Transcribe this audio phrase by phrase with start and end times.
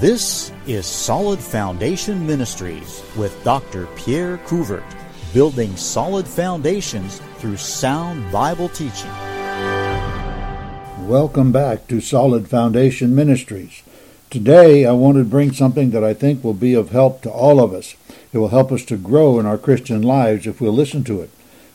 [0.00, 3.84] This is Solid Foundation Ministries with Dr.
[3.96, 4.82] Pierre Couvert,
[5.34, 9.10] building solid foundations through sound Bible teaching.
[11.06, 13.82] Welcome back to Solid Foundation Ministries.
[14.30, 17.60] Today, I want to bring something that I think will be of help to all
[17.60, 17.94] of us.
[18.32, 21.28] It will help us to grow in our Christian lives if we'll listen to it.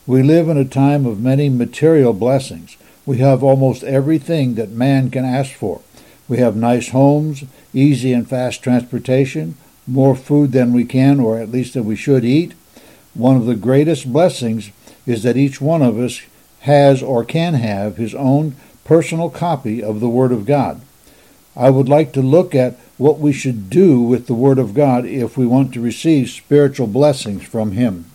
[0.04, 2.76] We live in a time of many material blessings.
[3.06, 5.80] We have almost everything that man can ask for.
[6.28, 11.50] We have nice homes, easy and fast transportation, more food than we can, or at
[11.50, 12.54] least than we should eat.
[13.14, 14.70] One of the greatest blessings
[15.06, 16.20] is that each one of us
[16.60, 20.80] has or can have his own personal copy of the Word of God.
[21.56, 25.04] I would like to look at what we should do with the Word of God
[25.06, 28.06] if we want to receive spiritual blessings from Him.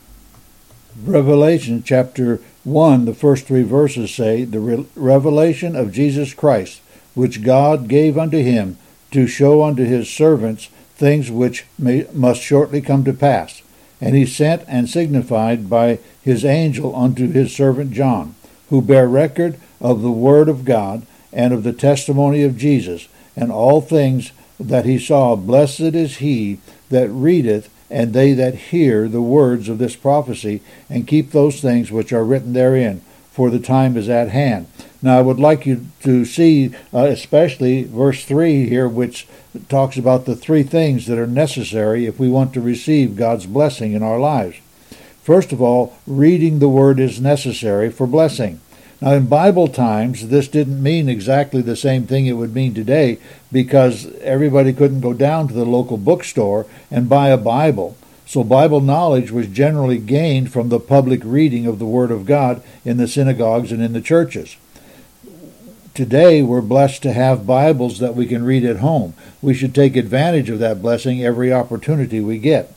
[1.04, 6.82] Revelation chapter 1, the first three verses say, The re- revelation of Jesus Christ,
[7.14, 8.78] which God gave unto him
[9.12, 13.62] to show unto his servants things which may, must shortly come to pass.
[14.00, 18.36] And he sent and signified by his angel unto his servant John,
[18.70, 23.52] who bare record of the word of God and of the testimony of Jesus, and
[23.52, 25.36] all things that he saw.
[25.36, 31.08] Blessed is he that readeth and they that hear the words of this prophecy, and
[31.08, 33.02] keep those things which are written therein,
[33.32, 34.68] for the time is at hand.
[35.02, 39.28] Now, I would like you to see, uh, especially verse 3 here, which
[39.68, 43.94] talks about the three things that are necessary if we want to receive God's blessing
[43.94, 44.58] in our lives.
[45.24, 48.60] First of all, reading the Word is necessary for blessing.
[49.02, 53.18] Now, in Bible times, this didn't mean exactly the same thing it would mean today
[53.52, 57.98] because everybody couldn't go down to the local bookstore and buy a Bible.
[58.32, 62.64] So, Bible knowledge was generally gained from the public reading of the Word of God
[62.86, 64.56] in the synagogues and in the churches.
[65.94, 69.16] Today, we're blessed to have Bibles that we can read at home.
[69.42, 72.74] We should take advantage of that blessing every opportunity we get.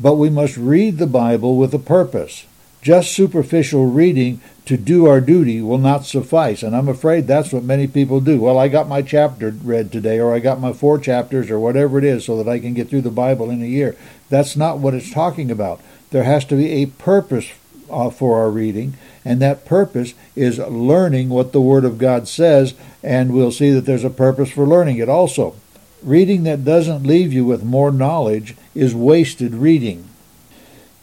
[0.00, 2.46] But we must read the Bible with a purpose.
[2.80, 6.62] Just superficial reading to do our duty will not suffice.
[6.62, 8.40] And I'm afraid that's what many people do.
[8.40, 11.98] Well, I got my chapter read today, or I got my four chapters, or whatever
[11.98, 13.96] it is, so that I can get through the Bible in a year.
[14.28, 15.80] That's not what it's talking about.
[16.10, 17.50] There has to be a purpose
[17.90, 18.94] uh, for our reading,
[19.24, 23.86] and that purpose is learning what the Word of God says, and we'll see that
[23.86, 25.56] there's a purpose for learning it also.
[26.02, 30.08] Reading that doesn't leave you with more knowledge is wasted reading.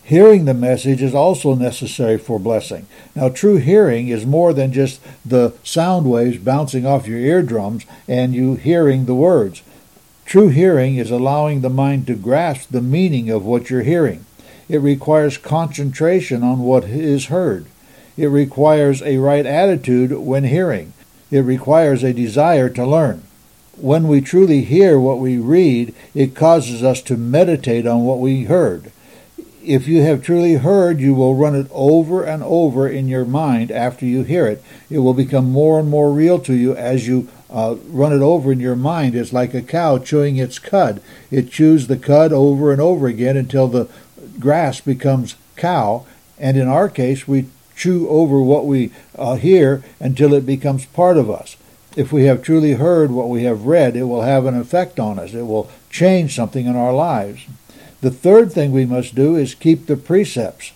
[0.05, 2.85] Hearing the message is also necessary for blessing.
[3.15, 8.35] Now, true hearing is more than just the sound waves bouncing off your eardrums and
[8.35, 9.63] you hearing the words.
[10.23, 14.27] True hearing is allowing the mind to grasp the meaning of what you're hearing.
[14.69, 17.65] It requires concentration on what is heard.
[18.15, 20.93] It requires a right attitude when hearing.
[21.31, 23.23] It requires a desire to learn.
[23.75, 28.43] When we truly hear what we read, it causes us to meditate on what we
[28.43, 28.91] heard
[29.65, 33.71] if you have truly heard, you will run it over and over in your mind
[33.71, 34.63] after you hear it.
[34.89, 38.51] It will become more and more real to you as you uh, run it over
[38.51, 39.15] in your mind.
[39.15, 41.01] It's like a cow chewing its cud.
[41.31, 43.89] It chews the cud over and over again until the
[44.39, 46.05] grass becomes cow.
[46.37, 51.17] And in our case, we chew over what we uh, hear until it becomes part
[51.17, 51.57] of us.
[51.95, 55.17] If we have truly heard what we have read, it will have an effect on
[55.17, 55.33] us.
[55.33, 57.45] It will change something in our lives.
[58.05, 60.73] The third thing we must do is keep the precepts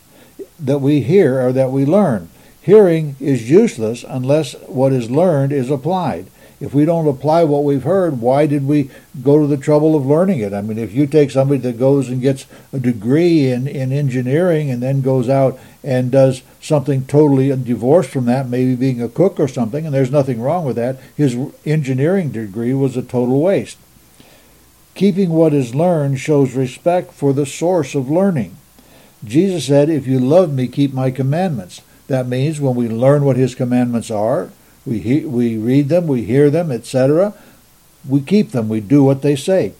[0.59, 2.29] that we hear or that we learn.
[2.59, 6.25] Hearing is useless unless what is learned is applied.
[6.59, 8.89] If we don't apply what we've heard, why did we
[9.21, 10.53] go to the trouble of learning it?
[10.55, 14.71] I mean, if you take somebody that goes and gets a degree in, in engineering
[14.71, 19.39] and then goes out and does something totally divorced from that, maybe being a cook
[19.39, 23.77] or something, and there's nothing wrong with that, his engineering degree was a total waste.
[24.99, 28.57] Keeping what is learned shows respect for the source of learning.
[29.23, 31.79] Jesus said, If you love me, keep my commandments.
[32.07, 34.49] That means when we learn what his commandments are,
[34.85, 37.33] we, he- we read them, we hear them, etc.,
[38.09, 39.71] we keep them, we do what they say.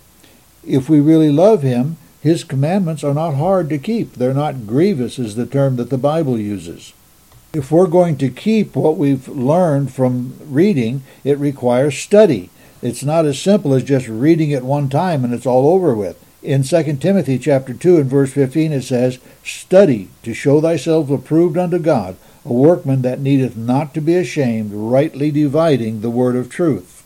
[0.66, 4.14] If we really love him, his commandments are not hard to keep.
[4.14, 6.94] They're not grievous, is the term that the Bible uses.
[7.54, 12.52] If we're going to keep what we've learned from reading, it requires study.
[12.82, 16.24] It's not as simple as just reading it one time and it's all over with.
[16.42, 21.58] In 2 Timothy chapter 2 and verse 15 it says, Study to show thyself approved
[21.58, 22.16] unto God,
[22.46, 27.04] a workman that needeth not to be ashamed, rightly dividing the word of truth.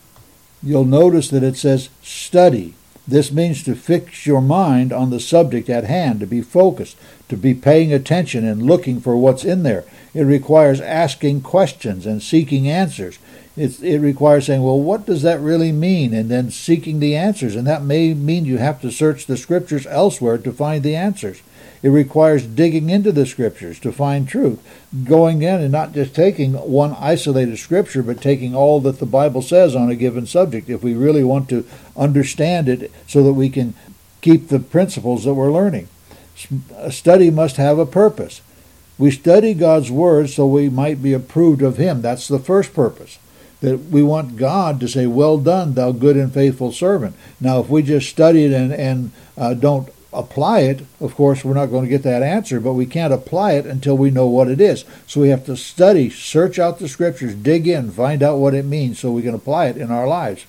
[0.62, 2.74] You'll notice that it says study.
[3.06, 6.96] This means to fix your mind on the subject at hand, to be focused,
[7.28, 9.84] to be paying attention and looking for what's in there.
[10.14, 13.18] It requires asking questions and seeking answers.
[13.56, 16.12] It's, it requires saying, well, what does that really mean?
[16.12, 17.54] And then seeking the answers.
[17.54, 21.40] And that may mean you have to search the scriptures elsewhere to find the answers.
[21.82, 24.58] It requires digging into the scriptures to find truth,
[25.04, 29.42] going in and not just taking one isolated scripture, but taking all that the Bible
[29.42, 33.50] says on a given subject if we really want to understand it so that we
[33.50, 33.74] can
[34.22, 35.88] keep the principles that we're learning.
[36.76, 38.40] A study must have a purpose.
[38.96, 42.00] We study God's Word so we might be approved of Him.
[42.00, 43.18] That's the first purpose.
[43.64, 47.16] That we want God to say, Well done, thou good and faithful servant.
[47.40, 51.54] Now, if we just study it and, and uh, don't apply it, of course, we're
[51.54, 54.48] not going to get that answer, but we can't apply it until we know what
[54.48, 54.84] it is.
[55.06, 58.66] So we have to study, search out the scriptures, dig in, find out what it
[58.66, 60.44] means so we can apply it in our lives.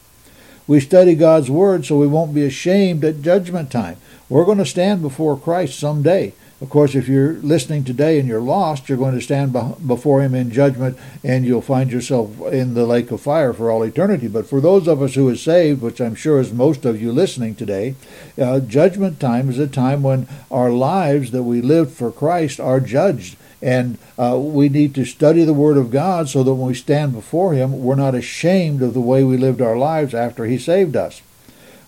[0.67, 3.97] We study God's Word so we won't be ashamed at judgment time.
[4.27, 6.33] We're going to stand before Christ someday.
[6.61, 9.51] Of course, if you're listening today and you're lost, you're going to stand
[9.85, 13.83] before Him in judgment and you'll find yourself in the lake of fire for all
[13.83, 14.29] eternity.
[14.29, 17.11] But for those of us who are saved, which I'm sure is most of you
[17.11, 17.95] listening today,
[18.41, 22.79] uh, judgment time is a time when our lives that we lived for Christ are
[22.79, 23.35] judged.
[23.61, 27.11] And uh, we need to study the Word of God so that when we stand
[27.11, 30.95] before Him, we're not ashamed of the way we lived our lives after He saved
[30.95, 31.21] us.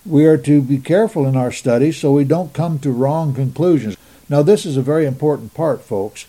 [0.06, 3.97] We are to be careful in our studies so we don't come to wrong conclusions.
[4.30, 6.26] Now, this is a very important part, folks.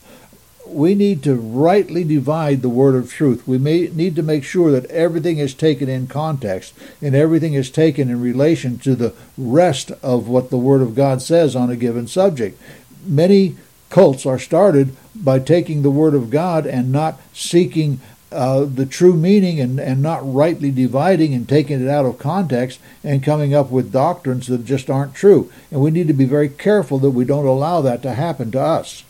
[0.67, 3.49] We need to rightly divide the word of truth.
[3.49, 7.71] We may need to make sure that everything is taken in context and everything is
[7.71, 11.77] taken in relation to the rest of what the word of God says on a
[11.77, 12.61] given subject.
[13.05, 13.56] Many
[13.89, 19.14] cults are started by taking the word of God and not seeking uh, the true
[19.14, 23.70] meaning and, and not rightly dividing and taking it out of context and coming up
[23.70, 25.50] with doctrines that just aren't true.
[25.70, 28.60] And we need to be very careful that we don't allow that to happen to
[28.60, 29.04] us.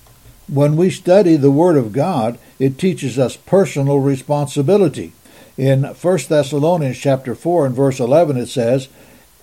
[0.48, 5.12] When we study the Word of God, it teaches us personal responsibility.
[5.56, 8.88] In 1 Thessalonians chapter 4 and verse 11 it says,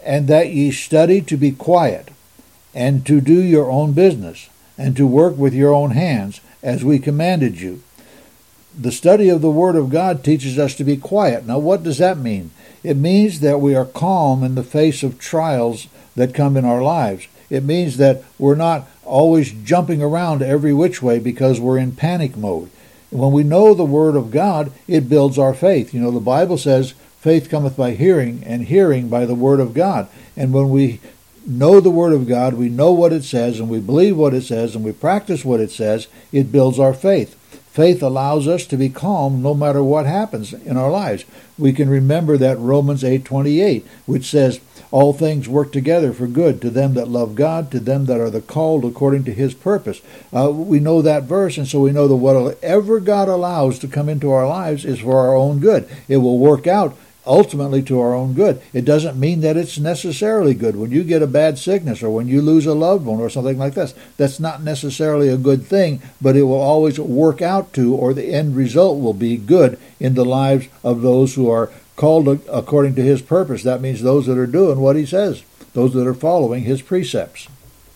[0.05, 2.09] "And that ye study to be quiet,
[2.73, 6.97] and to do your own business, and to work with your own hands, as we
[6.97, 7.81] commanded you."
[8.77, 11.45] The study of the Word of God teaches us to be quiet.
[11.45, 12.51] Now, what does that mean?
[12.83, 16.81] It means that we are calm in the face of trials that come in our
[16.81, 17.27] lives.
[17.49, 22.35] It means that we're not always jumping around every which way because we're in panic
[22.35, 22.69] mode.
[23.11, 25.93] When we know the Word of God, it builds our faith.
[25.93, 29.73] You know, the Bible says, faith cometh by hearing, and hearing by the Word of
[29.73, 30.07] God.
[30.35, 30.99] And when we
[31.45, 34.43] know the Word of God, we know what it says, and we believe what it
[34.43, 37.35] says, and we practice what it says, it builds our faith.
[37.75, 41.25] Faith allows us to be calm no matter what happens in our lives.
[41.59, 44.61] We can remember that Romans 8:28, which says,
[44.91, 48.29] "All things work together for good to them that love God, to them that are
[48.29, 49.99] the called according to His purpose."
[50.33, 54.07] Uh, we know that verse, and so we know that whatever God allows to come
[54.07, 55.83] into our lives is for our own good.
[56.07, 56.95] It will work out
[57.27, 58.61] ultimately to our own good.
[58.73, 60.75] It doesn't mean that it's necessarily good.
[60.75, 63.57] When you get a bad sickness or when you lose a loved one or something
[63.57, 67.95] like this, that's not necessarily a good thing, but it will always work out to,
[67.95, 72.27] or the end result will be good in the lives of those who are called
[72.49, 73.63] according to his purpose.
[73.63, 75.43] That means those that are doing what he says,
[75.73, 77.47] those that are following his precepts.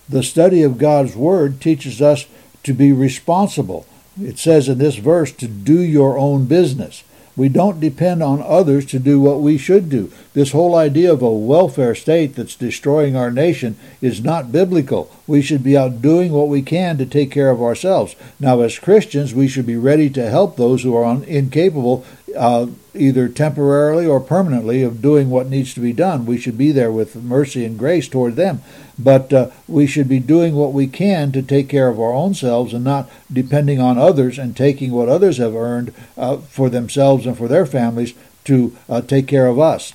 [0.08, 2.26] The study of God's Word teaches us
[2.64, 3.86] to be responsible.
[4.20, 7.04] It says in this verse to do your own business.
[7.40, 10.12] We don't depend on others to do what we should do.
[10.34, 15.10] This whole idea of a welfare state that's destroying our nation is not biblical.
[15.26, 18.18] We should be out doing what we can to take care of ourselves.
[18.42, 22.04] Now, as Christians, we should be ready to help those who are incapable
[22.36, 26.26] uh, either temporarily or permanently of doing what needs to be done.
[26.26, 28.62] We should be there with mercy and grace toward them.
[28.98, 32.34] But uh, we should be doing what we can to take care of our own
[32.34, 37.26] selves and not depending on others and taking what others have earned uh, for themselves
[37.26, 38.14] and for their families
[38.46, 39.94] to uh, take care of us.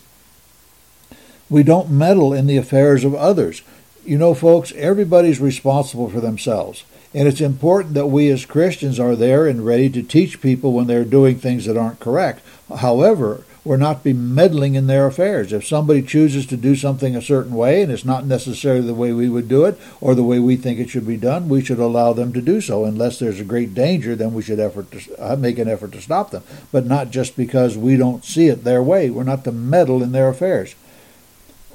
[1.50, 3.62] We don't meddle in the affairs of others.
[4.04, 6.84] You know, folks, everybody's responsible for themselves.
[7.14, 10.88] And it's important that we as Christians are there and ready to teach people when
[10.88, 12.42] they're doing things that aren't correct.
[12.78, 15.52] However, we're not be meddling in their affairs.
[15.52, 19.12] If somebody chooses to do something a certain way and it's not necessarily the way
[19.12, 21.78] we would do it or the way we think it should be done, we should
[21.78, 22.84] allow them to do so.
[22.84, 26.02] Unless there's a great danger, then we should effort to uh, make an effort to
[26.02, 26.42] stop them.
[26.72, 29.08] But not just because we don't see it their way.
[29.08, 30.74] We're not to meddle in their affairs.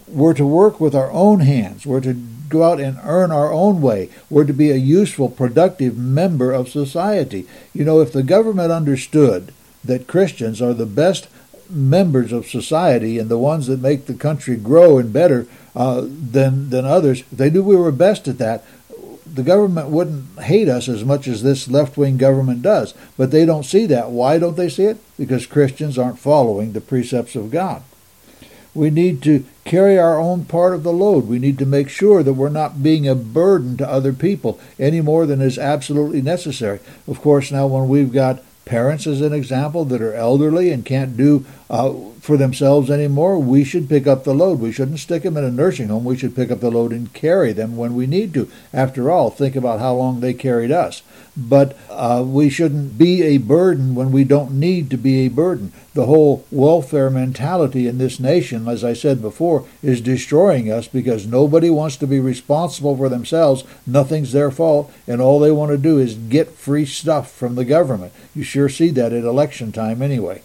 [0.08, 1.86] We're to work with our own hands.
[1.86, 2.14] We're to
[2.50, 4.10] go out and earn our own way.
[4.30, 7.48] We're to be a useful, productive member of society.
[7.74, 9.54] You know, if the government understood
[9.84, 11.28] that Christians are the best
[11.70, 16.70] members of society and the ones that make the country grow and better uh, than
[16.72, 18.64] than others, if they knew we were best at that,
[19.26, 22.94] the government wouldn't hate us as much as this left wing government does.
[23.18, 24.10] But they don't see that.
[24.10, 24.98] Why don't they see it?
[25.18, 27.84] Because Christians aren't following the precepts of God.
[28.80, 31.28] We need to carry our own part of the load.
[31.28, 35.02] We need to make sure that we're not being a burden to other people any
[35.02, 36.80] more than is absolutely necessary.
[37.06, 41.18] Of course, now when we've got parents, as an example, that are elderly and can't
[41.18, 41.94] do uh,
[42.30, 44.60] for themselves anymore, we should pick up the load.
[44.60, 46.06] We shouldn't stick them in a nursing home.
[46.06, 48.48] We should pick up the load and carry them when we need to.
[48.72, 51.02] After all, think about how long they carried us.
[51.36, 55.74] But uh, we shouldn't be a burden when we don't need to be a burden.
[55.96, 61.26] The whole welfare mentality in this nation, as I said before, is destroying us because
[61.26, 63.64] nobody wants to be responsible for themselves.
[63.88, 67.66] Nothing's their fault, and all they want to do is get free stuff from the
[67.66, 68.14] government.
[68.36, 70.44] You sure see that at election time anyway.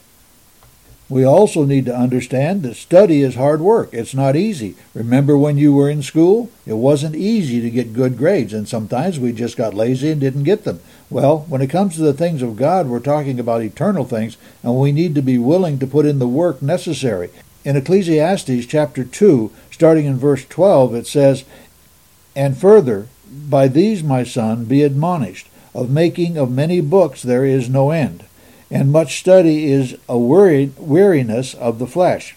[1.11, 3.91] We also need to understand that study is hard work.
[3.93, 4.75] It's not easy.
[4.95, 6.51] Remember when you were in school?
[6.67, 10.45] It wasn't easy to get good grades, and sometimes we just got lazy and didn't
[10.45, 10.81] get them.
[11.11, 14.81] Well, when it comes to the things of God, we're talking about eternal things, and
[14.81, 17.29] we need to be willing to put in the work necessary.
[17.67, 21.45] In Ecclesiastes chapter 2, starting in verse 12, it says,
[22.35, 25.49] And further, by these, my son, be admonished.
[25.75, 28.25] Of making of many books there is no end
[28.75, 32.35] and much study is a weariness of the flesh.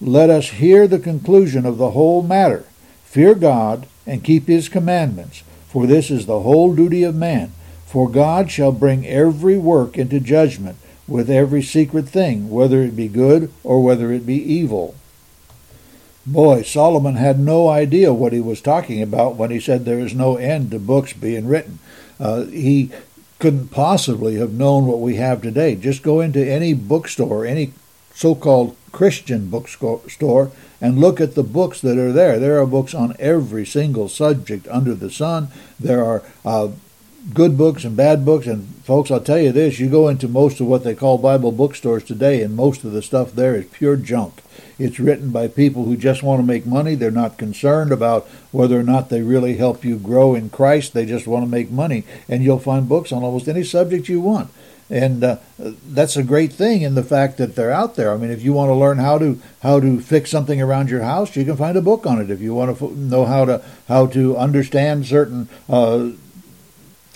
[0.00, 2.64] Let us hear the conclusion of the whole matter.
[3.04, 7.52] Fear God and keep his commandments, for this is the whole duty of man.
[7.84, 13.08] For God shall bring every work into judgment with every secret thing, whether it be
[13.08, 14.94] good or whether it be evil.
[16.24, 20.14] Boy, Solomon had no idea what he was talking about when he said there is
[20.14, 21.80] no end to books being written.
[22.18, 22.90] Uh, he
[23.38, 25.74] couldn't possibly have known what we have today.
[25.74, 27.72] Just go into any bookstore, any
[28.14, 30.50] so called Christian bookstore,
[30.80, 32.38] and look at the books that are there.
[32.38, 35.48] There are books on every single subject under the sun.
[35.78, 36.68] There are uh,
[37.32, 38.46] good books and bad books.
[38.46, 41.52] And folks, I'll tell you this you go into most of what they call Bible
[41.52, 44.42] bookstores today, and most of the stuff there is pure junk.
[44.78, 46.94] It's written by people who just want to make money.
[46.94, 50.92] They're not concerned about whether or not they really help you grow in Christ.
[50.92, 52.04] They just want to make money.
[52.28, 54.50] And you'll find books on almost any subject you want.
[54.88, 58.12] And uh, that's a great thing in the fact that they're out there.
[58.12, 61.02] I mean, if you want to learn how to how to fix something around your
[61.02, 62.30] house, you can find a book on it.
[62.30, 66.10] If you want to know how to how to understand certain uh,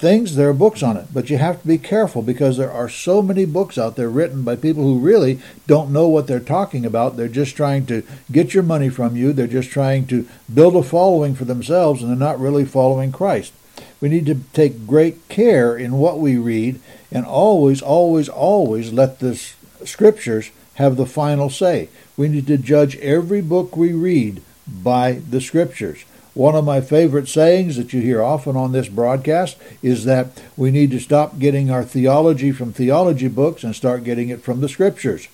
[0.00, 1.06] things, there are books on it.
[1.12, 4.42] But you have to be careful because there are so many books out there written
[4.42, 7.16] by people who really don't know what they're talking about.
[7.16, 8.02] They're just trying to
[8.32, 12.10] get your money from you, they're just trying to build a following for themselves, and
[12.10, 13.52] they're not really following Christ.
[14.00, 16.80] We need to take great care in what we read
[17.12, 19.36] and always, always, always let the
[19.84, 21.90] scriptures have the final say.
[22.16, 26.04] We need to judge every book we read by the scriptures.
[26.34, 30.70] One of my favorite sayings that you hear often on this broadcast is that we
[30.70, 34.68] need to stop getting our theology from theology books and start getting it from the
[34.68, 35.28] scriptures.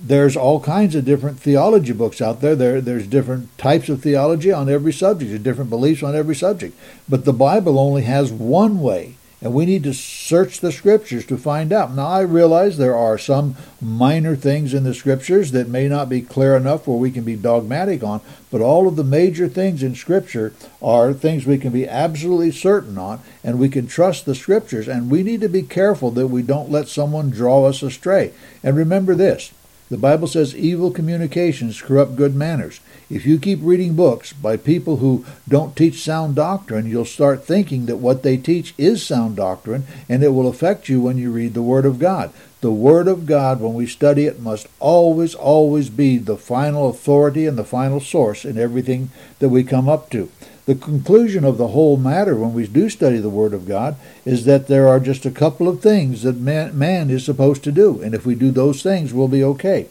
[0.00, 2.54] There's all kinds of different theology books out there.
[2.54, 2.80] there.
[2.80, 6.76] There's different types of theology on every subject, there's different beliefs on every subject.
[7.08, 11.36] But the Bible only has one way and we need to search the scriptures to
[11.36, 11.92] find out.
[11.92, 16.22] Now, I realize there are some minor things in the scriptures that may not be
[16.22, 19.94] clear enough where we can be dogmatic on, but all of the major things in
[19.94, 24.88] scripture are things we can be absolutely certain on, and we can trust the scriptures.
[24.88, 28.32] And we need to be careful that we don't let someone draw us astray.
[28.62, 29.52] And remember this
[29.90, 32.80] the Bible says evil communications corrupt good manners.
[33.10, 37.84] If you keep reading books by people who don't teach sound doctrine, you'll start thinking
[37.86, 41.52] that what they teach is sound doctrine, and it will affect you when you read
[41.52, 42.32] the Word of God.
[42.62, 47.44] The Word of God, when we study it, must always, always be the final authority
[47.46, 50.30] and the final source in everything that we come up to.
[50.66, 54.46] The conclusion of the whole matter when we do study the Word of God is
[54.46, 58.00] that there are just a couple of things that man, man is supposed to do,
[58.00, 59.88] and if we do those things, we'll be okay.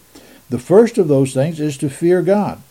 [0.49, 2.61] The first of those things is to fear God.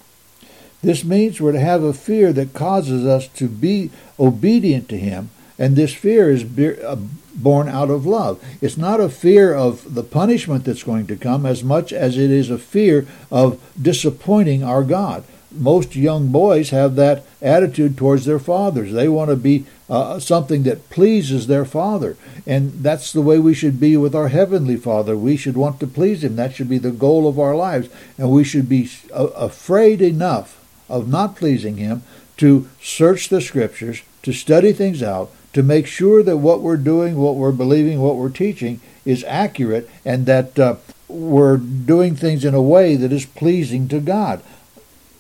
[0.83, 5.31] This means we're to have a fear that causes us to be obedient to Him,
[5.57, 6.97] and this fear is uh,
[7.37, 8.43] born out of love.
[8.61, 12.33] It's not a fear of the punishment that's going to come as much as it
[12.33, 15.23] is a fear of disappointing our God
[15.55, 18.93] most young boys have that attitude towards their fathers.
[18.93, 22.17] They want to be uh, something that pleases their father.
[22.47, 25.17] And that's the way we should be with our Heavenly Father.
[25.17, 26.37] We should want to please Him.
[26.37, 27.89] That should be the goal of our lives.
[28.17, 32.03] And we should be uh, afraid enough of not pleasing Him
[32.39, 37.17] to search the Scriptures, to study things out, to make sure that what we're doing,
[37.17, 40.77] what we're believing, what we're teaching is accurate, and that uh,
[41.09, 44.43] we're doing things in a way that is pleasing to God.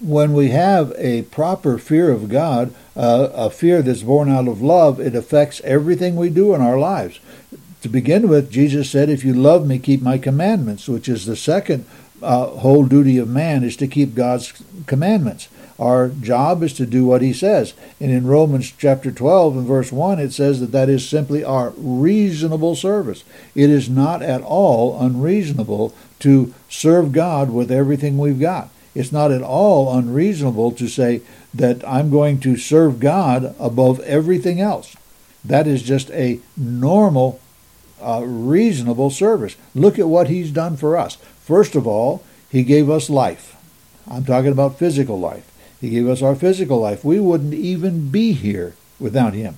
[0.02, 4.61] When we have a proper fear of God, uh, a fear that's born out of
[4.61, 7.21] love, it affects everything we do in our lives.
[7.82, 11.37] To begin with, Jesus said, If you love me, keep my commandments, which is the
[11.37, 11.87] second
[12.21, 14.52] uh, whole duty of man, is to keep God's
[14.87, 15.49] commandments.
[15.78, 17.75] Our job is to do what he says.
[18.00, 21.71] And in Romans chapter 12 and verse 1, it says that that is simply our
[21.76, 23.23] reasonable service.
[23.54, 28.68] It is not at all unreasonable to serve God with everything we've got.
[28.95, 31.23] It's not at all unreasonable to say
[31.55, 34.97] that I'm going to serve God above everything else.
[35.45, 37.41] That is just a normal,
[38.01, 39.57] uh, reasonable service.
[39.75, 41.17] Look at what He's done for us.
[41.45, 43.57] First of all, He gave us life.
[44.09, 45.51] I'm talking about physical life.
[45.81, 47.05] He gave us our physical life.
[47.05, 49.57] We wouldn't even be here without Him.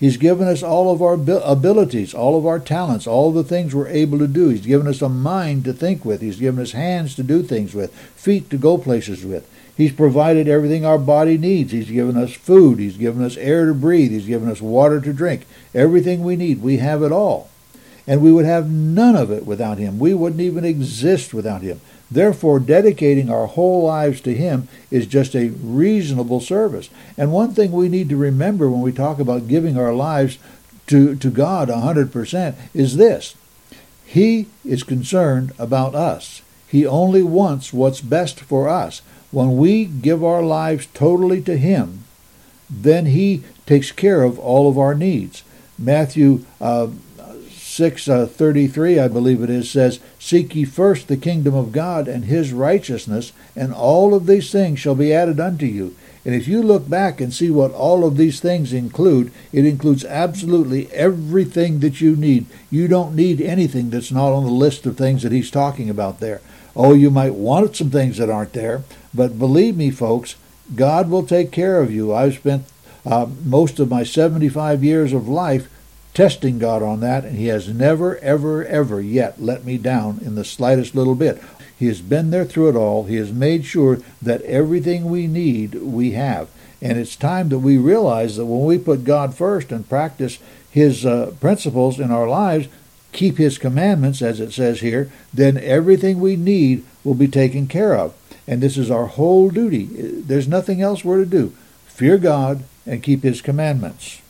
[0.00, 3.88] He's given us all of our abilities, all of our talents, all the things we're
[3.88, 4.48] able to do.
[4.48, 6.20] He's given us a mind to think with.
[6.20, 9.48] He's given us hands to do things with, feet to go places with.
[9.76, 11.72] He's provided everything our body needs.
[11.72, 12.78] He's given us food.
[12.78, 14.10] He's given us air to breathe.
[14.10, 15.46] He's given us water to drink.
[15.74, 16.62] Everything we need.
[16.62, 17.50] We have it all.
[18.06, 19.98] And we would have none of it without Him.
[19.98, 21.80] We wouldn't even exist without Him.
[22.14, 26.88] Therefore, dedicating our whole lives to Him is just a reasonable service.
[27.18, 30.38] And one thing we need to remember when we talk about giving our lives
[30.86, 33.34] to, to God 100% is this
[34.06, 36.42] He is concerned about us.
[36.68, 39.02] He only wants what's best for us.
[39.32, 42.04] When we give our lives totally to Him,
[42.70, 45.42] then He takes care of all of our needs.
[45.76, 46.90] Matthew uh,
[47.74, 52.26] 6:33 uh, I believe it is says seek ye first the kingdom of God and
[52.26, 55.96] his righteousness and all of these things shall be added unto you.
[56.24, 60.04] And if you look back and see what all of these things include it includes
[60.04, 62.46] absolutely everything that you need.
[62.70, 66.20] You don't need anything that's not on the list of things that he's talking about
[66.20, 66.40] there.
[66.76, 70.36] Oh you might want some things that aren't there but believe me folks
[70.76, 72.14] God will take care of you.
[72.14, 72.66] I've spent
[73.04, 75.68] uh, most of my 75 years of life
[76.14, 80.36] testing God on that, and He has never, ever, ever yet let me down in
[80.36, 81.42] the slightest little bit.
[81.76, 83.04] He has been there through it all.
[83.04, 86.48] He has made sure that everything we need, we have.
[86.80, 90.38] And it's time that we realize that when we put God first and practice
[90.70, 92.68] His uh, principles in our lives,
[93.12, 97.94] keep His commandments, as it says here, then everything we need will be taken care
[97.94, 98.14] of.
[98.46, 99.86] And this is our whole duty.
[99.86, 101.54] There's nothing else we're to do.
[101.86, 104.20] Fear God and keep His commandments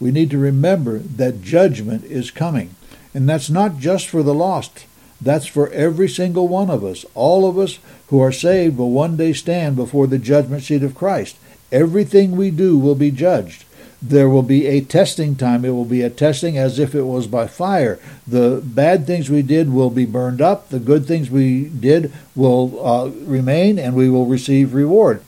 [0.00, 2.74] we need to remember that judgment is coming.
[3.14, 4.86] And that's not just for the lost.
[5.20, 7.04] That's for every single one of us.
[7.14, 10.94] All of us who are saved will one day stand before the judgment seat of
[10.94, 11.36] Christ.
[11.72, 13.64] Everything we do will be judged.
[14.00, 15.64] There will be a testing time.
[15.64, 17.98] It will be a testing as if it was by fire.
[18.28, 20.68] The bad things we did will be burned up.
[20.68, 25.22] The good things we did will uh, remain, and we will receive reward.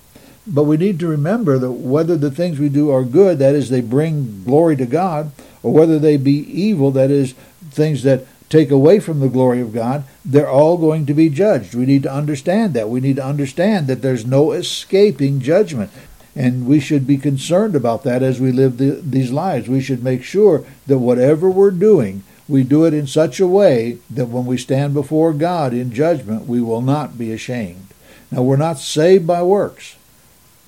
[0.53, 3.71] But we need to remember that whether the things we do are good, that is,
[3.71, 5.31] they bring glory to God,
[5.63, 7.35] or whether they be evil, that is,
[7.71, 11.77] things that take away from the glory of God, they're all going to be judged.
[11.77, 12.89] We need to understand that.
[12.89, 15.93] We need to understand that there's no escaping judgment.
[16.35, 19.69] And we should be concerned about that as we live the, these lives.
[19.69, 23.99] We should make sure that whatever we're doing, we do it in such a way
[24.11, 27.87] that when we stand before God in judgment, we will not be ashamed.
[28.33, 29.95] Now, we're not saved by works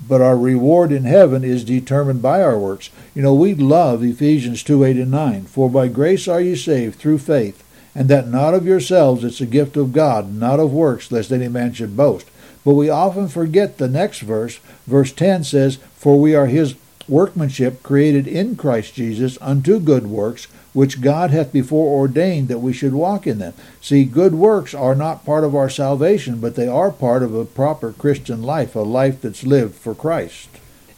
[0.09, 2.91] but our reward in heaven is determined by our works.
[3.15, 5.45] You know, we love Ephesians 2 8 and 9.
[5.45, 7.63] For by grace are you saved through faith,
[7.95, 11.49] and that not of yourselves, it's a gift of God, not of works, lest any
[11.49, 12.27] man should boast.
[12.65, 14.59] But we often forget the next verse.
[14.87, 16.75] Verse 10 says, For we are his
[17.09, 22.73] workmanship created in Christ Jesus unto good works, which God hath before ordained that we
[22.73, 23.55] should walk in them.
[23.81, 27.45] See, good works are not part of our salvation, but they are part of a
[27.45, 30.49] proper Christian life, a life that's lived for Christ.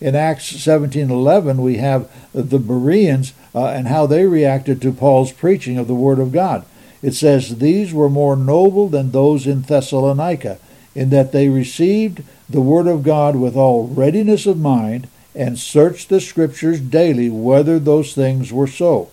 [0.00, 5.78] In Acts 17:11, we have the Bereans uh, and how they reacted to Paul's preaching
[5.78, 6.64] of the Word of God.
[7.02, 10.58] It says, These were more noble than those in Thessalonica,
[10.94, 16.08] in that they received the Word of God with all readiness of mind, and searched
[16.08, 19.10] the Scriptures daily whether those things were so.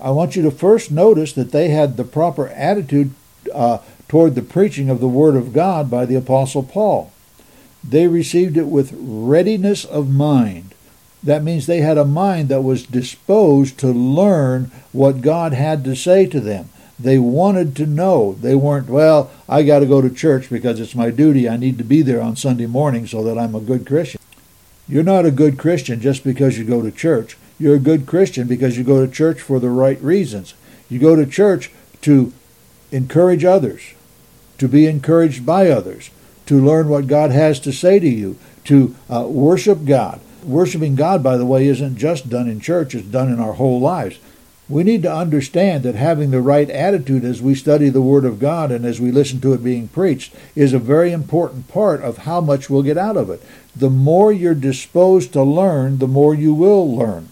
[0.00, 3.12] I want you to first notice that they had the proper attitude
[3.54, 7.12] uh, toward the preaching of the Word of God by the Apostle Paul.
[7.82, 10.74] They received it with readiness of mind.
[11.22, 15.94] That means they had a mind that was disposed to learn what God had to
[15.94, 16.70] say to them.
[16.98, 18.34] They wanted to know.
[18.34, 21.48] They weren't, well, I got to go to church because it's my duty.
[21.48, 24.20] I need to be there on Sunday morning so that I'm a good Christian.
[24.88, 27.36] You're not a good Christian just because you go to church.
[27.60, 30.54] You're a good Christian because you go to church for the right reasons.
[30.88, 31.70] You go to church
[32.00, 32.32] to
[32.90, 33.92] encourage others,
[34.56, 36.08] to be encouraged by others,
[36.46, 40.20] to learn what God has to say to you, to uh, worship God.
[40.42, 43.78] Worshiping God, by the way, isn't just done in church, it's done in our whole
[43.78, 44.18] lives.
[44.66, 48.38] We need to understand that having the right attitude as we study the Word of
[48.38, 52.18] God and as we listen to it being preached is a very important part of
[52.18, 53.42] how much we'll get out of it.
[53.76, 57.28] The more you're disposed to learn, the more you will learn.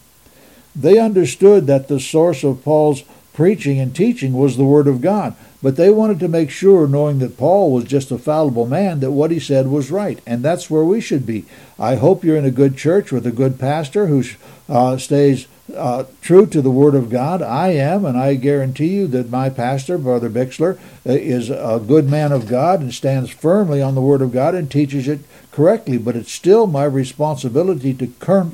[0.79, 5.35] They understood that the source of Paul's preaching and teaching was the Word of God.
[5.61, 9.11] But they wanted to make sure, knowing that Paul was just a fallible man, that
[9.11, 10.21] what he said was right.
[10.25, 11.47] And that's where we should be.
[11.81, 14.23] I hope you're in a good church with a good pastor who
[14.69, 17.43] uh, stays uh, true to the Word of God.
[17.43, 22.09] I am, and I guarantee you that my pastor, Brother Bixler, uh, is a good
[22.09, 25.21] man of God and stands firmly on the Word of God and teaches it
[25.59, 25.99] correctly.
[25.99, 28.07] But it's still my responsibility to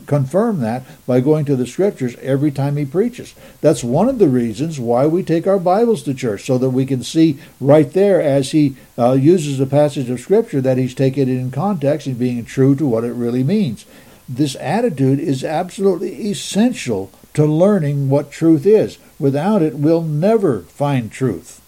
[0.06, 3.34] confirm that by going to the Scriptures every time he preaches.
[3.60, 6.86] That's one of the reasons why we take our Bibles to church, so that we
[6.86, 11.28] can see right there as he uh, uses a passage of Scripture that he's taken
[11.28, 13.84] it in context and being true to what it really means
[14.26, 18.98] this attitude is absolutely essential to learning what truth is.
[19.18, 21.60] Without it, we'll never find truth.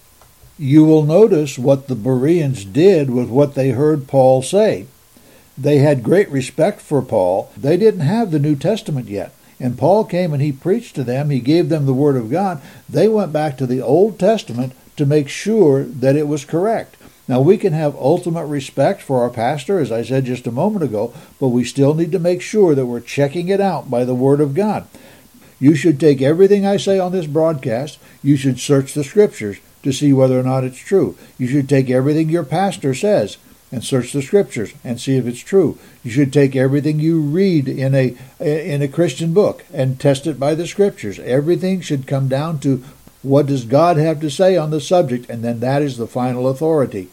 [0.58, 4.86] You will notice what the Bereans did with what they heard Paul say.
[5.58, 7.50] They had great respect for Paul.
[7.56, 9.32] They didn't have the New Testament yet.
[9.58, 11.30] And Paul came and he preached to them.
[11.30, 12.60] He gave them the Word of God.
[12.88, 16.96] They went back to the Old Testament to make sure that it was correct.
[17.28, 20.84] Now, we can have ultimate respect for our pastor, as I said just a moment
[20.84, 24.14] ago, but we still need to make sure that we're checking it out by the
[24.14, 24.86] Word of God.
[25.58, 29.92] You should take everything I say on this broadcast, you should search the Scriptures to
[29.92, 31.16] see whether or not it's true.
[31.38, 33.38] You should take everything your pastor says
[33.72, 35.78] and search the scriptures and see if it's true.
[36.04, 40.38] You should take everything you read in a in a Christian book and test it
[40.38, 41.18] by the scriptures.
[41.18, 42.84] Everything should come down to
[43.22, 46.48] what does God have to say on the subject and then that is the final
[46.48, 47.08] authority.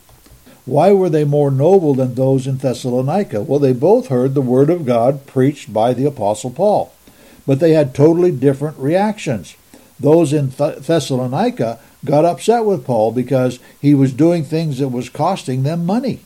[0.66, 3.42] Why were they more noble than those in Thessalonica?
[3.42, 6.94] Well, they both heard the word of God preached by the Apostle Paul,
[7.46, 9.56] but they had totally different reactions.
[10.00, 15.10] Those in Th- Thessalonica got upset with Paul because he was doing things that was
[15.10, 16.22] costing them money.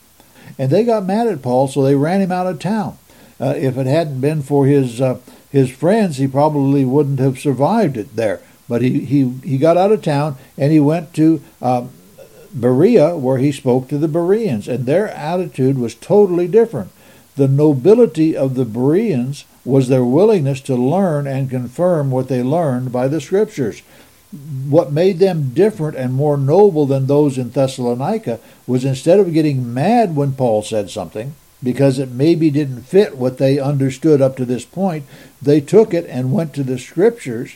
[0.57, 2.97] And they got mad at Paul, so they ran him out of town.
[3.39, 7.97] Uh, if it hadn't been for his uh, his friends, he probably wouldn't have survived
[7.97, 8.41] it there.
[8.67, 11.89] But he, he, he got out of town and he went to um,
[12.53, 16.91] Berea, where he spoke to the Bereans, and their attitude was totally different.
[17.35, 22.91] The nobility of the Bereans was their willingness to learn and confirm what they learned
[22.91, 23.83] by the Scriptures.
[24.67, 29.73] What made them different and more noble than those in Thessalonica was instead of getting
[29.73, 34.45] mad when Paul said something, because it maybe didn't fit what they understood up to
[34.45, 35.05] this point,
[35.41, 37.55] they took it and went to the Scriptures,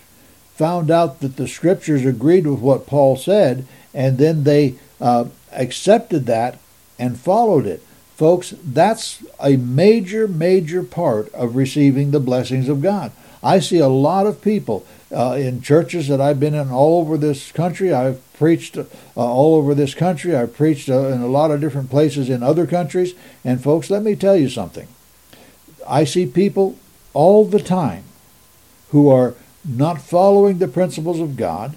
[0.55, 6.25] found out that the Scriptures agreed with what Paul said, and then they uh, accepted
[6.27, 6.57] that
[6.97, 7.83] and followed it.
[8.15, 13.11] Folks, that's a major, major part of receiving the blessings of God.
[13.43, 17.17] I see a lot of people uh, in churches that I've been in all over
[17.17, 17.93] this country.
[17.93, 20.35] I've preached uh, all over this country.
[20.35, 23.13] I've preached uh, in a lot of different places in other countries.
[23.43, 24.87] And, folks, let me tell you something.
[25.87, 26.77] I see people
[27.13, 28.03] all the time
[28.89, 31.75] who are not following the principles of God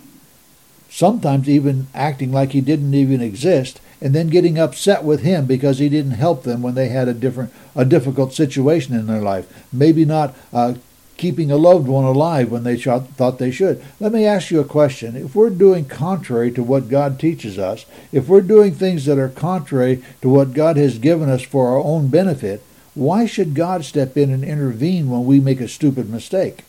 [0.95, 5.81] sometimes even acting like he didn't even exist, and then getting upset with him because
[5.81, 9.65] he didn't help them when they had a different, a difficult situation in their life.
[9.73, 10.75] Maybe not uh,
[11.25, 13.83] keeping a loved one alive when they thought they should.
[13.99, 15.17] Let me ask you a question.
[15.17, 19.31] If we're doing contrary to what God teaches us, if we're doing things that are
[19.31, 24.19] contrary to what God has given us for our own benefit, why should God step
[24.19, 26.63] in and intervene when we make a stupid mistake?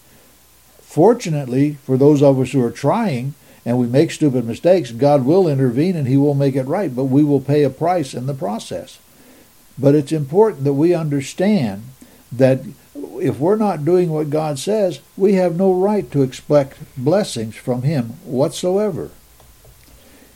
[0.79, 3.33] Fortunately, for those of us who are trying,
[3.65, 7.05] and we make stupid mistakes, God will intervene and He will make it right, but
[7.05, 8.99] we will pay a price in the process.
[9.77, 11.83] But it's important that we understand
[12.31, 12.61] that
[13.19, 17.83] if we're not doing what God says, we have no right to expect blessings from
[17.83, 19.11] Him whatsoever.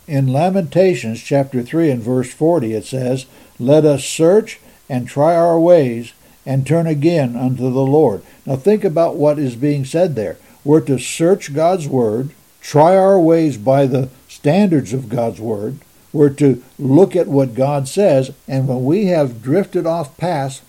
[0.07, 3.25] In Lamentations chapter 3 and verse 40 it says,
[3.59, 6.13] Let us search and try our ways
[6.45, 8.23] and turn again unto the Lord.
[8.45, 10.37] Now think about what is being said there.
[10.63, 15.77] We're to search God's Word, try our ways by the standards of God's Word.
[16.11, 20.63] We're to look at what God says, and when we have drifted off past,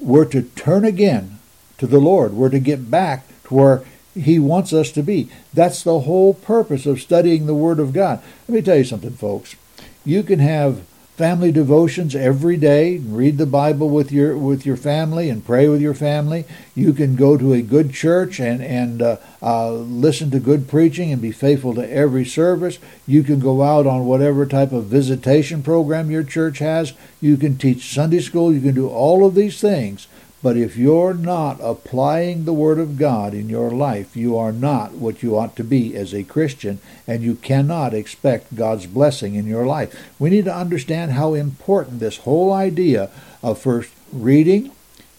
[0.00, 1.38] we're to turn again
[1.78, 2.34] to the Lord.
[2.34, 3.84] We're to get back to where
[4.14, 5.28] He wants us to be.
[5.54, 8.22] That's the whole purpose of studying the Word of God.
[8.48, 9.56] Let me tell you something, folks.
[10.04, 10.82] You can have
[11.20, 12.96] family devotions every day.
[12.96, 16.46] Read the Bible with your with your family and pray with your family.
[16.74, 21.12] You can go to a good church and and uh, uh, listen to good preaching
[21.12, 22.78] and be faithful to every service.
[23.06, 26.94] You can go out on whatever type of visitation program your church has.
[27.20, 28.50] You can teach Sunday school.
[28.50, 30.08] You can do all of these things.
[30.42, 34.92] But if you're not applying the Word of God in your life, you are not
[34.92, 39.46] what you ought to be as a Christian, and you cannot expect God's blessing in
[39.46, 39.94] your life.
[40.18, 43.10] We need to understand how important this whole idea
[43.42, 44.72] of first reading,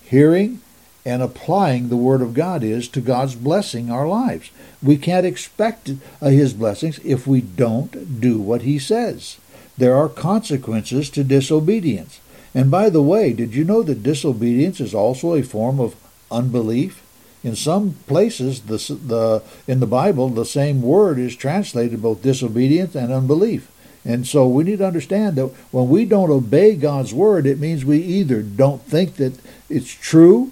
[0.04, 0.62] hearing,
[1.06, 4.50] and applying the Word of God is to God's blessing our lives.
[4.82, 9.38] We can't expect uh, His blessings if we don't do what He says.
[9.78, 12.20] There are consequences to disobedience.
[12.54, 15.96] And by the way, did you know that disobedience is also a form of
[16.30, 17.02] unbelief?
[17.44, 22.94] In some places, the, the, in the Bible, the same word is translated both disobedience
[22.94, 23.72] and unbelief.
[24.04, 27.86] And so we need to understand that when we don't obey God's word, it means
[27.86, 30.52] we either don't think that it's true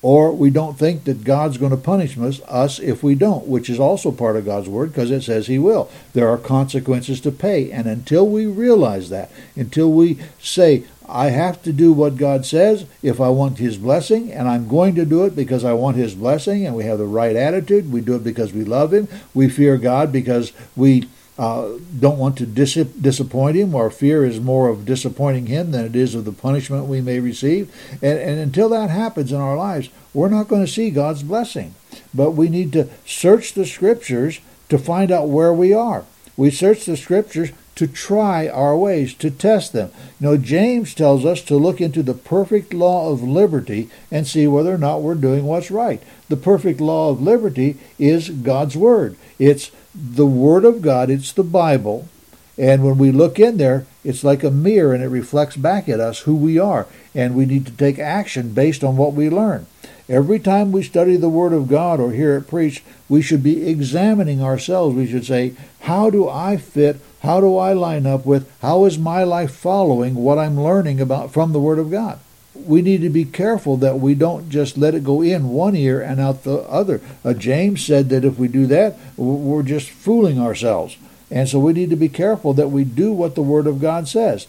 [0.00, 3.80] or we don't think that God's going to punish us, if we don't, which is
[3.80, 5.90] also part of God's word because it says He will.
[6.12, 7.72] There are consequences to pay.
[7.72, 12.84] And until we realize that, until we say, I have to do what God says
[13.02, 16.14] if I want His blessing, and I'm going to do it because I want His
[16.14, 17.90] blessing, and we have the right attitude.
[17.90, 19.08] We do it because we love Him.
[19.34, 21.08] We fear God because we
[21.38, 23.74] uh, don't want to dis- disappoint Him.
[23.74, 27.20] Our fear is more of disappointing Him than it is of the punishment we may
[27.20, 27.72] receive.
[28.02, 31.74] And, and until that happens in our lives, we're not going to see God's blessing.
[32.12, 36.04] But we need to search the Scriptures to find out where we are.
[36.36, 39.92] We search the Scriptures to try our ways, to test them.
[40.18, 44.48] You know, James tells us to look into the perfect law of liberty and see
[44.48, 46.02] whether or not we're doing what's right.
[46.28, 49.16] The perfect law of liberty is God's Word.
[49.38, 52.08] It's the Word of God, it's the Bible.
[52.56, 56.00] And when we look in there, it's like a mirror and it reflects back at
[56.00, 56.86] us who we are.
[57.14, 59.66] And we need to take action based on what we learn.
[60.08, 63.68] Every time we study the Word of God or hear it preached, we should be
[63.68, 64.96] examining ourselves.
[64.96, 68.98] We should say, How do I fit how do I line up with how is
[68.98, 72.20] my life following what I'm learning about from the Word of God?
[72.66, 76.00] We need to be careful that we don't just let it go in one ear
[76.00, 77.00] and out the other.
[77.24, 80.96] Uh, James said that if we do that, we're just fooling ourselves.
[81.30, 84.08] And so we need to be careful that we do what the Word of God
[84.08, 84.46] says.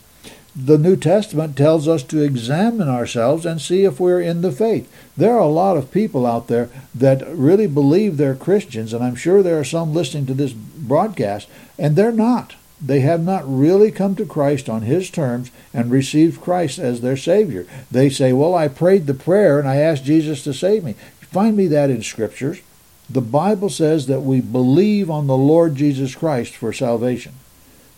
[0.56, 4.92] The New Testament tells us to examine ourselves and see if we're in the faith.
[5.16, 9.16] There are a lot of people out there that really believe they're Christians, and I'm
[9.16, 12.56] sure there are some listening to this broadcast, and they're not.
[12.82, 17.18] They have not really come to Christ on His terms and received Christ as their
[17.18, 17.68] Savior.
[17.92, 20.96] They say, Well, I prayed the prayer and I asked Jesus to save me.
[21.20, 22.62] Find me that in Scriptures.
[23.10, 27.34] The Bible says that we believe on the Lord Jesus Christ for salvation.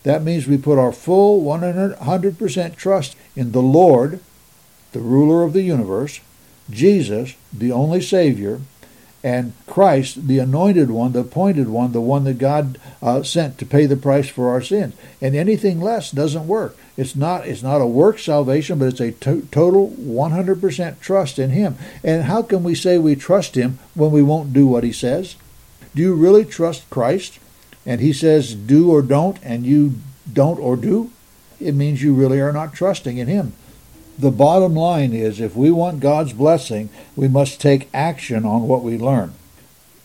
[0.04, 4.20] That means we put our full 100% trust in the Lord,
[4.92, 6.20] the ruler of the universe,
[6.70, 8.60] Jesus, the only Savior,
[9.24, 13.66] and Christ, the anointed one, the appointed one, the one that God uh, sent to
[13.66, 14.94] pay the price for our sins.
[15.20, 16.76] And anything less doesn't work.
[16.96, 21.50] It's not it's not a work salvation, but it's a to- total 100% trust in
[21.50, 21.76] Him.
[22.02, 25.36] And how can we say we trust Him when we won't do what He says?
[25.94, 27.38] Do you really trust Christ?
[27.86, 29.94] And He says do or don't, and you
[30.30, 31.12] don't or do?
[31.60, 33.52] It means you really are not trusting in Him.
[34.18, 38.82] The bottom line is if we want God's blessing, we must take action on what
[38.82, 39.34] we learn.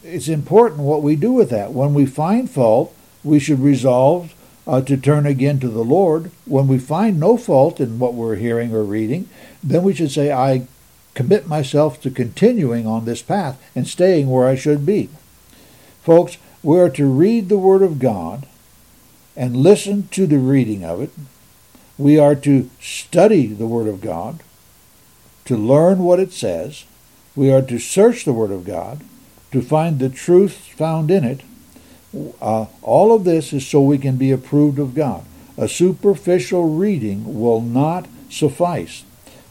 [0.03, 1.73] It's important what we do with that.
[1.73, 4.33] When we find fault, we should resolve
[4.65, 6.31] uh, to turn again to the Lord.
[6.45, 9.29] When we find no fault in what we're hearing or reading,
[9.61, 10.67] then we should say, I
[11.13, 15.09] commit myself to continuing on this path and staying where I should be.
[16.03, 18.45] Folks, we are to read the Word of God
[19.35, 21.11] and listen to the reading of it
[21.97, 24.39] we are to study the Word of God,
[25.45, 26.85] to learn what it says.
[27.35, 29.01] We are to search the Word of God,
[29.51, 31.41] to find the truth found in it.
[32.41, 35.23] Uh, all of this is so we can be approved of God.
[35.57, 39.03] A superficial reading will not suffice.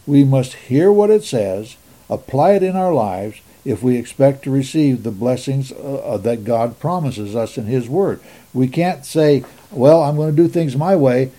[0.06, 1.76] We must hear what it says,
[2.08, 6.44] apply it in our lives, if we expect to receive the blessings uh, uh that
[6.44, 8.20] God promises us in His Word.
[8.54, 11.32] We can't say, well, I'm going to do things my way,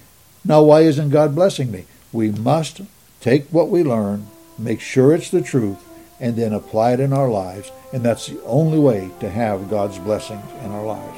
[0.47, 1.85] now, why isn't God blessing me?
[2.13, 2.81] We must
[3.19, 5.77] take what we learn, make sure it's the truth,
[6.21, 7.69] and then apply it in our lives.
[7.91, 11.17] And that's the only way to have God's blessings in our lives.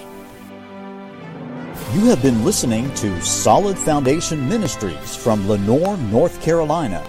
[1.93, 7.05] You have been listening to Solid Foundation Ministries from Lenoir, North Carolina.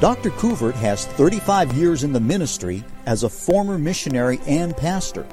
[0.00, 0.30] Dr.
[0.30, 5.24] Couvert has 35 years in the ministry as a former missionary and pastor.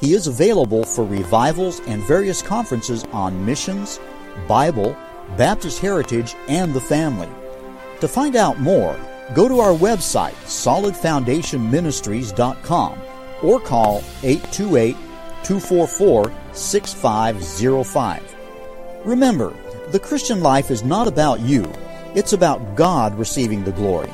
[0.00, 4.00] He is available for revivals and various conferences on missions,
[4.46, 4.96] Bible,
[5.36, 7.28] Baptist heritage, and the family.
[8.00, 8.96] To find out more,
[9.34, 12.98] go to our website, solidfoundationministries.com,
[13.42, 14.96] or call 828
[15.44, 18.36] 244 6505.
[19.04, 19.54] Remember,
[19.90, 21.70] the Christian life is not about you,
[22.14, 24.10] it's about God receiving the glory.